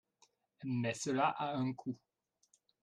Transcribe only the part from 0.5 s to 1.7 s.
Mais cela a